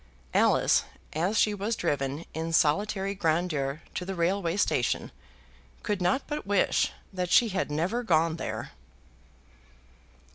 [0.33, 5.11] Alice, as she was driven in solitary grandeur to the railway station,
[5.83, 8.71] could not but wish that she had never gone there.